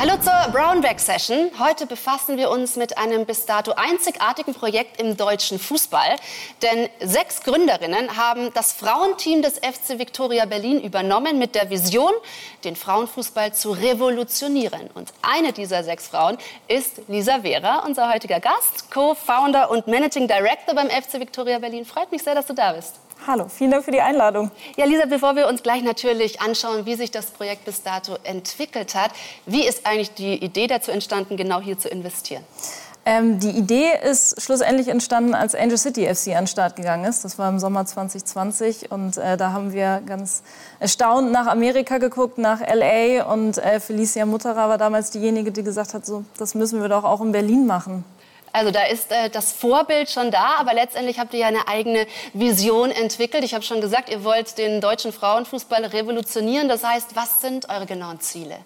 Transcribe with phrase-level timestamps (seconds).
[0.00, 1.50] Hallo zur Brownback Session.
[1.58, 6.14] Heute befassen wir uns mit einem bis dato einzigartigen Projekt im deutschen Fußball.
[6.62, 12.12] Denn sechs Gründerinnen haben das Frauenteam des FC Victoria Berlin übernommen mit der Vision,
[12.62, 14.88] den Frauenfußball zu revolutionieren.
[14.94, 20.76] Und eine dieser sechs Frauen ist Lisa Vera, unser heutiger Gast, Co-Founder und Managing Director
[20.76, 21.84] beim FC Victoria Berlin.
[21.84, 23.00] Freut mich sehr, dass du da bist.
[23.28, 24.50] Hallo, vielen Dank für die Einladung.
[24.78, 28.94] Ja, Lisa, bevor wir uns gleich natürlich anschauen, wie sich das Projekt bis dato entwickelt
[28.94, 29.10] hat,
[29.44, 32.42] wie ist eigentlich die Idee dazu entstanden, genau hier zu investieren?
[33.04, 37.22] Ähm, die Idee ist schlussendlich entstanden, als Angel City FC an den Start gegangen ist.
[37.22, 40.42] Das war im Sommer 2020 und äh, da haben wir ganz
[40.80, 45.92] erstaunt nach Amerika geguckt, nach LA und äh, Felicia Mutterer war damals diejenige, die gesagt
[45.92, 48.04] hat, so, das müssen wir doch auch in Berlin machen.
[48.52, 52.06] Also da ist äh, das Vorbild schon da, aber letztendlich habt ihr ja eine eigene
[52.32, 53.44] Vision entwickelt.
[53.44, 56.68] Ich habe schon gesagt, ihr wollt den deutschen Frauenfußball revolutionieren.
[56.68, 58.56] Das heißt, was sind eure genauen Ziele?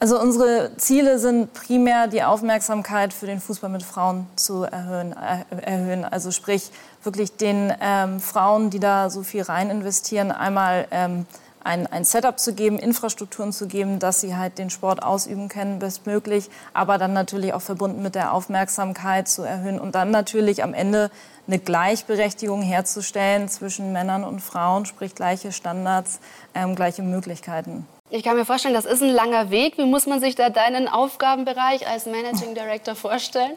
[0.00, 5.12] Also unsere Ziele sind primär die Aufmerksamkeit für den Fußball mit Frauen zu erhöhen.
[5.12, 6.04] Äh, erhöhen.
[6.04, 6.70] Also sprich
[7.02, 11.26] wirklich den ähm, Frauen, die da so viel rein investieren, einmal ähm,
[11.64, 15.78] ein, ein Setup zu geben, Infrastrukturen zu geben, dass sie halt den Sport ausüben können,
[15.78, 20.74] bestmöglich, aber dann natürlich auch verbunden mit der Aufmerksamkeit zu erhöhen und dann natürlich am
[20.74, 21.10] Ende
[21.46, 26.20] eine Gleichberechtigung herzustellen zwischen Männern und Frauen, sprich gleiche Standards,
[26.54, 27.86] ähm, gleiche Möglichkeiten.
[28.10, 29.76] Ich kann mir vorstellen, das ist ein langer Weg.
[29.76, 33.52] Wie muss man sich da deinen Aufgabenbereich als Managing Director vorstellen?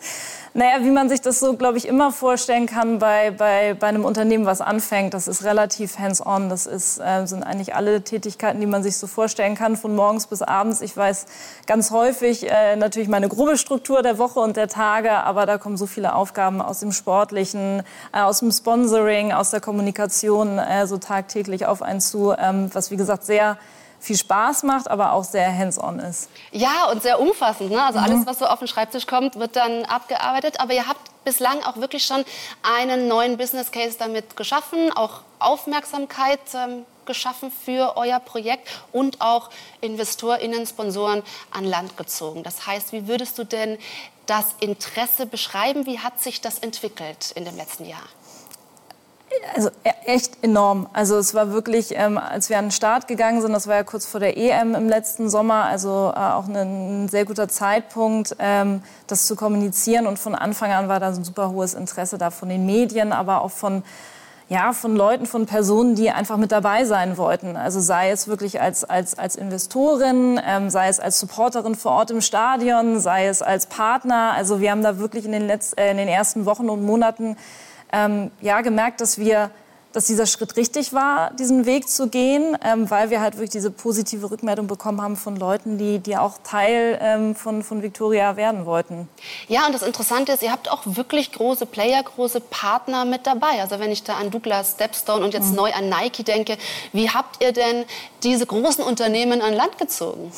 [0.53, 4.03] Naja, wie man sich das so, glaube ich, immer vorstellen kann bei, bei, bei einem
[4.03, 5.13] Unternehmen, was anfängt.
[5.13, 6.49] Das ist relativ hands-on.
[6.49, 10.27] Das ist, äh, sind eigentlich alle Tätigkeiten, die man sich so vorstellen kann, von morgens
[10.27, 10.81] bis abends.
[10.81, 11.27] Ich weiß
[11.65, 15.77] ganz häufig äh, natürlich meine grobe Struktur der Woche und der Tage, aber da kommen
[15.77, 20.97] so viele Aufgaben aus dem Sportlichen, äh, aus dem Sponsoring, aus der Kommunikation äh, so
[20.97, 23.57] tagtäglich auf einen zu, ähm, was wie gesagt sehr
[24.01, 26.29] viel Spaß macht, aber auch sehr hands-on ist.
[26.51, 27.69] Ja, und sehr umfassend.
[27.69, 27.81] Ne?
[27.81, 28.05] Also mhm.
[28.05, 30.59] alles, was so auf den Schreibtisch kommt, wird dann abgearbeitet.
[30.59, 32.25] Aber ihr habt bislang auch wirklich schon
[32.63, 39.49] einen neuen Business Case damit geschaffen, auch Aufmerksamkeit ähm, geschaffen für euer Projekt und auch
[39.81, 41.21] InvestorInnen, Sponsoren
[41.51, 42.43] an Land gezogen.
[42.43, 43.77] Das heißt, wie würdest du denn
[44.25, 45.85] das Interesse beschreiben?
[45.85, 48.03] Wie hat sich das entwickelt in dem letzten Jahr?
[49.55, 50.87] Also e, echt enorm.
[50.93, 53.83] Also es war wirklich, ähm, als wir an den Start gegangen sind, das war ja
[53.83, 58.81] kurz vor der EM im letzten Sommer, also äh, auch ein, sehr guter Zeitpunkt, ähm,
[59.07, 60.07] das zu kommunizieren.
[60.07, 63.13] Und von Anfang an war da so ein super hohes Interesse da von den Medien,
[63.13, 63.83] aber auch von
[64.51, 67.55] ja, von Leuten, von Personen, die einfach mit dabei sein wollten.
[67.55, 72.11] Also sei es wirklich als, als, als Investorin, ähm, sei es als Supporterin vor Ort
[72.11, 74.33] im Stadion, sei es als Partner.
[74.35, 77.37] Also wir haben da wirklich in den, Letz-, äh, in den ersten Wochen und Monaten
[77.91, 79.51] ähm, ja, gemerkt, dass wir
[79.93, 83.71] dass dieser Schritt richtig war, diesen Weg zu gehen, ähm, weil wir halt wirklich diese
[83.71, 88.65] positive Rückmeldung bekommen haben von Leuten, die, die auch Teil ähm, von, von Victoria werden
[88.65, 89.09] wollten.
[89.47, 93.61] Ja, und das Interessante ist, ihr habt auch wirklich große Player, große Partner mit dabei.
[93.61, 95.57] Also wenn ich da an Douglas, Stepstone und jetzt mhm.
[95.57, 96.57] neu an Nike denke,
[96.93, 97.85] wie habt ihr denn
[98.23, 100.31] diese großen Unternehmen an Land gezogen?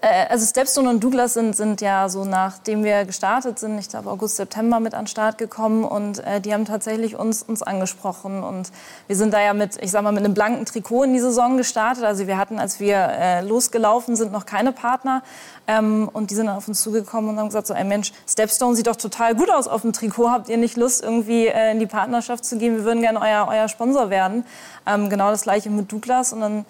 [0.00, 4.10] Äh, also Stepstone und Douglas sind, sind ja so, nachdem wir gestartet sind, ich glaube
[4.10, 8.42] August, September mit an den Start gekommen und äh, die haben tatsächlich uns, uns angesprochen
[8.42, 8.70] und
[9.06, 11.56] wir sind da ja mit, ich sag mal, mit einem blanken Trikot in die Saison
[11.56, 12.04] gestartet.
[12.04, 15.22] Also wir hatten, als wir äh, losgelaufen sind, noch keine Partner
[15.66, 18.76] ähm, und die sind dann auf uns zugekommen und haben gesagt, so, ey Mensch, Stepstone
[18.76, 21.78] sieht doch total gut aus auf dem Trikot, habt ihr nicht Lust, irgendwie äh, in
[21.78, 22.76] die Partnerschaft zu gehen?
[22.76, 24.44] Wir würden gerne euer, euer Sponsor werden.
[24.86, 26.64] Ähm, genau das gleiche mit Douglas und dann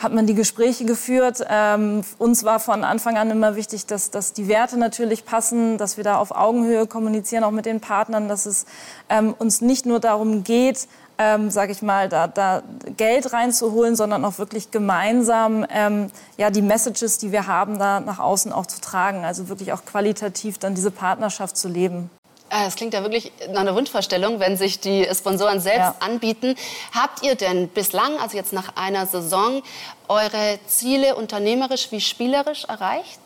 [0.00, 1.44] hat man die Gespräche geführt.
[1.48, 5.98] Ähm, uns war von Anfang an immer wichtig, dass, dass die Werte natürlich passen, dass
[5.98, 8.64] wir da auf Augenhöhe kommunizieren, auch mit den Partnern, dass es
[9.10, 10.88] ähm, uns nicht nur darum geht,
[11.18, 12.62] ähm, sage ich mal, da, da
[12.96, 18.18] Geld reinzuholen, sondern auch wirklich gemeinsam ähm, ja, die Messages, die wir haben, da nach
[18.18, 19.26] außen auch zu tragen.
[19.26, 22.08] Also wirklich auch qualitativ dann diese Partnerschaft zu leben.
[22.50, 25.94] Äh, es klingt ja wirklich nach einer Wunschvorstellung, wenn sich die Sponsoren selbst ja.
[26.00, 26.56] anbieten.
[26.92, 29.62] Habt ihr denn bislang, also jetzt nach einer Saison,
[30.08, 33.20] eure Ziele unternehmerisch wie spielerisch erreicht?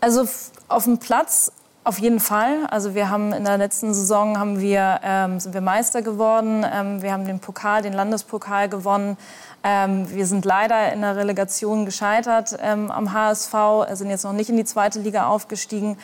[0.00, 0.26] Also
[0.68, 1.52] auf dem Platz
[1.82, 2.66] auf jeden Fall.
[2.70, 6.64] Also wir haben in der letzten Saison haben wir, ähm, sind wir Meister geworden.
[6.70, 9.16] Ähm, wir haben den Pokal, den Landespokal gewonnen.
[9.64, 13.54] Ähm, wir sind leider in der Relegation gescheitert ähm, am HSV,
[13.94, 15.98] sind jetzt noch nicht in die zweite Liga aufgestiegen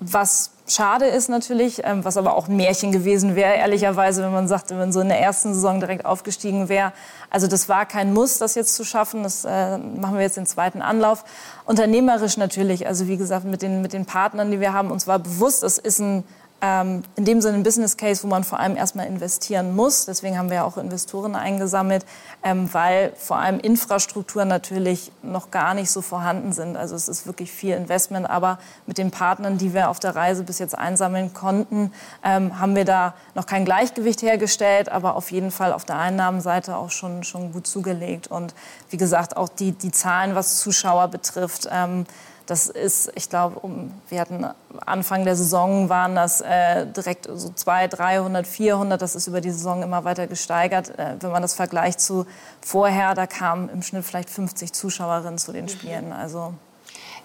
[0.00, 4.48] was schade ist natürlich, ähm, was aber auch ein Märchen gewesen wäre, ehrlicherweise, wenn man
[4.48, 6.92] sagt, wenn man so in der ersten Saison direkt aufgestiegen wäre.
[7.30, 9.22] Also das war kein Muss, das jetzt zu schaffen.
[9.22, 11.24] Das äh, machen wir jetzt den zweiten Anlauf.
[11.64, 15.18] Unternehmerisch natürlich, also wie gesagt, mit den, mit den Partnern, die wir haben, uns war
[15.18, 16.24] bewusst, es ist ein
[16.60, 20.06] ähm, in dem Sinne ein Business Case, wo man vor allem erstmal investieren muss.
[20.06, 22.04] Deswegen haben wir auch Investoren eingesammelt,
[22.42, 26.76] ähm, weil vor allem Infrastrukturen natürlich noch gar nicht so vorhanden sind.
[26.76, 30.42] Also es ist wirklich viel Investment, aber mit den Partnern, die wir auf der Reise
[30.42, 31.92] bis jetzt einsammeln konnten,
[32.24, 36.76] ähm, haben wir da noch kein Gleichgewicht hergestellt, aber auf jeden Fall auf der Einnahmenseite
[36.76, 38.26] auch schon, schon gut zugelegt.
[38.26, 38.54] Und
[38.90, 42.04] wie gesagt, auch die, die Zahlen, was Zuschauer betrifft, ähm,
[42.48, 44.46] das ist, ich glaube, um, wir hatten
[44.86, 49.02] Anfang der Saison waren das äh, direkt so 200, 300, 400.
[49.02, 50.98] Das ist über die Saison immer weiter gesteigert.
[50.98, 52.26] Äh, wenn man das vergleicht zu
[52.62, 55.68] vorher, da kamen im Schnitt vielleicht 50 Zuschauerinnen zu den mhm.
[55.68, 56.12] Spielen.
[56.14, 56.54] Also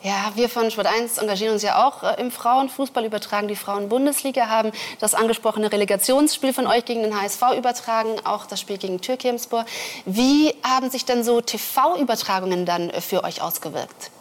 [0.01, 4.49] ja, wir von Sport 1 engagieren uns ja auch äh, im Frauenfußball, übertragen die Frauen-Bundesliga,
[4.49, 9.65] haben das angesprochene Relegationsspiel von euch gegen den HSV übertragen, auch das Spiel gegen Türkimspor.
[10.05, 14.11] Wie haben sich denn so TV-Übertragungen dann äh, für euch ausgewirkt?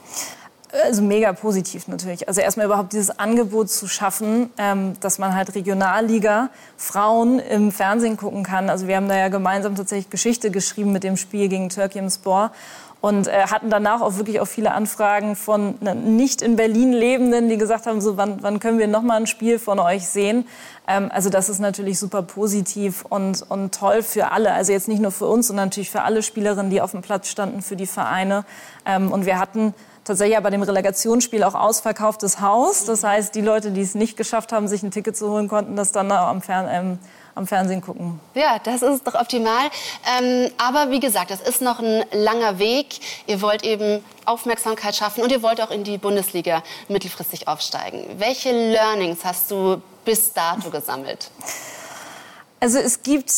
[0.73, 2.29] Also mega positiv natürlich.
[2.29, 6.49] Also erstmal überhaupt dieses Angebot zu schaffen, ähm, dass man halt Regionalliga
[6.79, 8.71] Frauen im Fernsehen gucken kann.
[8.71, 12.53] Also wir haben da ja gemeinsam tatsächlich Geschichte geschrieben mit dem Spiel gegen Spor
[13.03, 17.49] und äh, hatten danach auch wirklich auch viele Anfragen von ne, nicht in Berlin Lebenden,
[17.49, 20.47] die gesagt haben, so wann, wann können wir noch mal ein Spiel von euch sehen?
[20.87, 24.53] Ähm, also das ist natürlich super positiv und, und toll für alle.
[24.53, 27.29] Also jetzt nicht nur für uns, sondern natürlich für alle Spielerinnen, die auf dem Platz
[27.29, 28.45] standen, für die Vereine.
[28.87, 32.85] Ähm, und wir hatten tatsächlich bei dem Relegationsspiel auch ausverkauftes Haus.
[32.85, 35.77] Das heißt, die Leute, die es nicht geschafft haben, sich ein Ticket zu holen, konnten
[35.77, 36.99] das dann am, Fern ähm,
[37.35, 38.21] am Fernsehen gucken.
[38.35, 39.71] Ja, das ist doch optimal.
[40.21, 43.01] Ähm, aber wie gesagt, das ist noch ein langer Weg.
[43.27, 48.05] Ihr wollt eben Aufmerksamkeit schaffen und ihr wollt auch in die Bundesliga mittelfristig aufsteigen.
[48.19, 51.31] Welche Learnings hast du bis dato gesammelt?
[52.61, 53.31] Also es gibt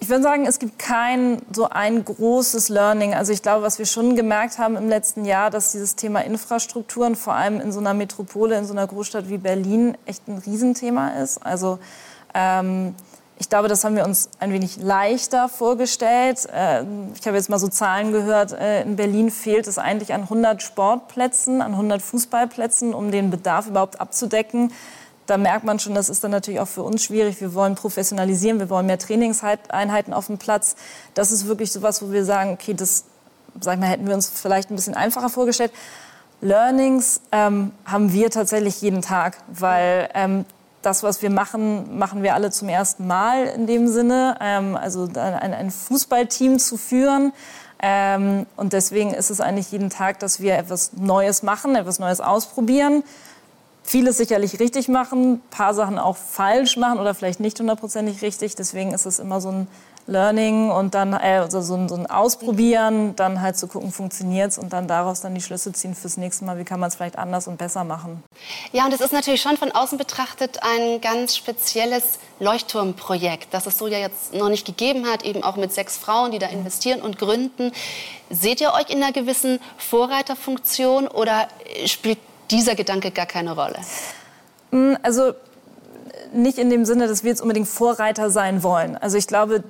[0.00, 3.14] ich würde sagen, es gibt kein so ein großes Learning.
[3.14, 7.16] Also ich glaube, was wir schon gemerkt haben im letzten Jahr, dass dieses Thema Infrastrukturen
[7.16, 11.20] vor allem in so einer Metropole, in so einer Großstadt wie Berlin echt ein Riesenthema
[11.22, 11.38] ist.
[11.38, 11.80] Also
[12.32, 12.94] ähm,
[13.40, 16.46] ich glaube, das haben wir uns ein wenig leichter vorgestellt.
[16.52, 16.82] Äh,
[17.14, 18.52] ich habe jetzt mal so Zahlen gehört.
[18.52, 23.66] Äh, in Berlin fehlt es eigentlich an 100 Sportplätzen, an 100 Fußballplätzen, um den Bedarf
[23.66, 24.72] überhaupt abzudecken
[25.28, 27.40] da merkt man schon, das ist dann natürlich auch für uns schwierig.
[27.40, 30.74] Wir wollen professionalisieren, wir wollen mehr Trainingseinheiten auf dem Platz.
[31.14, 33.04] Das ist wirklich so was, wo wir sagen, okay, das
[33.60, 35.72] sag ich mal, hätten wir uns vielleicht ein bisschen einfacher vorgestellt.
[36.40, 40.44] Learnings ähm, haben wir tatsächlich jeden Tag, weil ähm,
[40.82, 44.36] das, was wir machen, machen wir alle zum ersten Mal in dem Sinne.
[44.40, 47.32] Ähm, also ein, ein, Fußballteam zu führen.
[47.80, 52.20] Ähm, und deswegen ist es eigentlich jeden Tag, dass wir etwas Neues machen, etwas Neues
[52.20, 53.02] ausprobieren
[53.88, 58.54] vieles sicherlich richtig machen, ein paar Sachen auch falsch machen oder vielleicht nicht hundertprozentig richtig.
[58.54, 59.68] Deswegen ist es immer so ein
[60.06, 64.50] Learning und dann äh, also so, ein, so ein Ausprobieren, dann halt zu gucken, funktioniert
[64.50, 66.96] es und dann daraus dann die Schlüsse ziehen fürs nächste Mal, wie kann man es
[66.96, 68.22] vielleicht anders und besser machen.
[68.72, 73.78] Ja, und es ist natürlich schon von außen betrachtet ein ganz spezielles Leuchtturmprojekt, das es
[73.78, 77.00] so ja jetzt noch nicht gegeben hat, eben auch mit sechs Frauen, die da investieren
[77.00, 77.72] und gründen.
[78.30, 81.48] Seht ihr euch in einer gewissen Vorreiterfunktion oder
[81.86, 82.18] spielt
[82.50, 83.78] dieser Gedanke gar keine Rolle?
[84.70, 85.32] Mm, also
[86.32, 88.96] nicht in dem Sinne, dass wir jetzt unbedingt Vorreiter sein wollen.
[88.96, 89.64] Also ich glaube,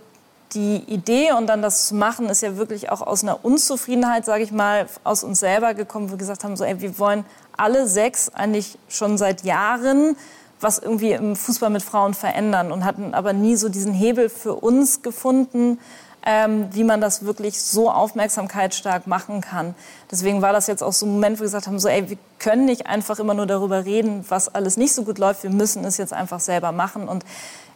[0.54, 4.42] die Idee und dann das zu machen, ist ja wirklich auch aus einer Unzufriedenheit, sage
[4.42, 7.24] ich mal, aus uns selber gekommen, wo wir gesagt haben, so, ey, wir wollen
[7.56, 10.16] alle sechs eigentlich schon seit Jahren
[10.60, 14.54] was irgendwie im Fußball mit Frauen verändern und hatten aber nie so diesen Hebel für
[14.54, 15.78] uns gefunden,
[16.26, 19.74] ähm, wie man das wirklich so aufmerksamkeitsstark machen kann.
[20.10, 22.18] Deswegen war das jetzt auch so ein Moment, wo wir gesagt haben, so, ey, wir
[22.38, 25.42] können nicht einfach immer nur darüber reden, was alles nicht so gut läuft.
[25.42, 27.08] Wir müssen es jetzt einfach selber machen.
[27.08, 27.24] Und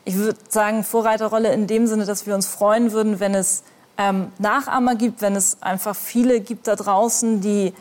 [0.04, 3.62] ich würde sagen, Vorreiterrolle in dem Sinne, dass wir uns freuen würden, wenn es
[3.98, 7.72] ähm, Nachahmer gibt, wenn es einfach viele gibt da draußen, die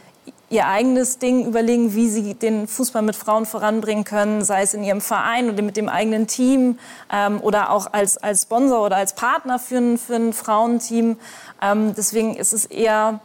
[0.52, 4.84] ihr eigenes Ding überlegen, wie sie den Fußball mit Frauen voranbringen können, sei es in
[4.84, 6.78] ihrem Verein oder mit dem eigenen Team
[7.12, 11.18] ähm, oder auch als, als Sponsor oder als Partner für ein, für ein Frauenteam.
[11.62, 13.22] Ähm, deswegen ist es eher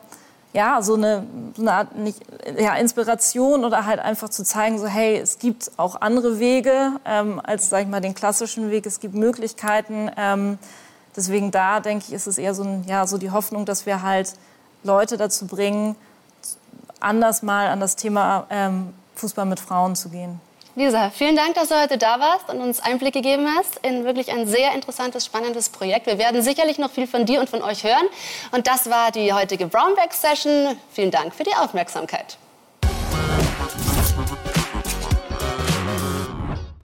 [0.52, 2.20] ja, so eine, so eine Art nicht,
[2.58, 7.40] ja, Inspiration oder halt einfach zu zeigen, so hey, es gibt auch andere Wege ähm,
[7.44, 8.86] als, sag ich mal, den klassischen Weg.
[8.86, 10.10] Es gibt Möglichkeiten.
[10.16, 10.58] Ähm,
[11.16, 14.02] deswegen da, denke ich, ist es eher so, ein, ja, so die Hoffnung, dass wir
[14.02, 14.32] halt
[14.84, 15.96] Leute dazu bringen,
[17.00, 20.40] anders mal an das Thema ähm, Fußball mit Frauen zu gehen.
[20.74, 24.30] Lisa, vielen Dank, dass du heute da warst und uns Einblick gegeben hast in wirklich
[24.30, 26.06] ein sehr interessantes, spannendes Projekt.
[26.06, 28.06] Wir werden sicherlich noch viel von dir und von euch hören.
[28.52, 30.76] Und das war die heutige Brownback Session.
[30.92, 32.36] Vielen Dank für die Aufmerksamkeit.